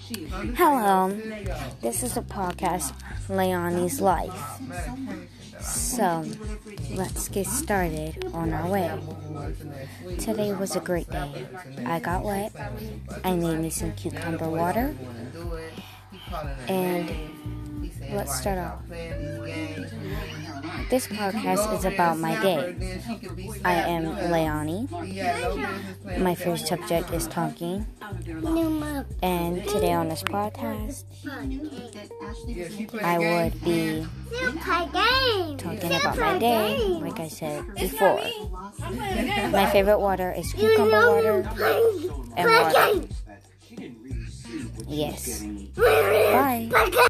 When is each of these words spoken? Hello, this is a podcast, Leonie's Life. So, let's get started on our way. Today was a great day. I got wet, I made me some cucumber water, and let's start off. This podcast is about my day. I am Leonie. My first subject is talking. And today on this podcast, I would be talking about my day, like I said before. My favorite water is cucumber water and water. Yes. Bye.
Hello, 0.00 1.10
this 1.82 2.02
is 2.04 2.16
a 2.16 2.22
podcast, 2.22 2.92
Leonie's 3.28 4.00
Life. 4.00 4.60
So, 5.60 6.24
let's 6.94 7.28
get 7.28 7.46
started 7.46 8.24
on 8.32 8.52
our 8.52 8.68
way. 8.68 8.92
Today 10.18 10.52
was 10.52 10.76
a 10.76 10.80
great 10.80 11.10
day. 11.10 11.46
I 11.84 11.98
got 11.98 12.22
wet, 12.22 12.52
I 13.24 13.34
made 13.34 13.58
me 13.58 13.70
some 13.70 13.92
cucumber 13.92 14.48
water, 14.48 14.94
and 16.68 17.10
let's 18.10 18.38
start 18.38 18.58
off. 18.58 18.82
This 20.90 21.06
podcast 21.06 21.72
is 21.76 21.84
about 21.84 22.18
my 22.18 22.40
day. 22.40 22.74
I 23.64 23.74
am 23.74 24.30
Leonie. 24.30 24.88
My 26.18 26.34
first 26.34 26.66
subject 26.66 27.10
is 27.12 27.26
talking. 27.26 27.86
And 29.22 29.64
today 29.68 29.92
on 29.92 30.08
this 30.08 30.22
podcast, 30.22 31.04
I 33.02 33.18
would 33.18 33.62
be 33.62 34.06
talking 35.58 35.92
about 35.94 36.18
my 36.18 36.38
day, 36.38 36.78
like 37.02 37.20
I 37.20 37.28
said 37.28 37.64
before. 37.74 38.22
My 39.50 39.68
favorite 39.70 39.98
water 40.00 40.32
is 40.32 40.52
cucumber 40.52 41.12
water 41.12 41.48
and 42.36 42.48
water. 42.48 43.08
Yes. 44.88 45.44
Bye. 45.76 47.08